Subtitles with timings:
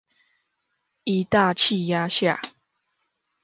[1.03, 2.41] 一大氣壓下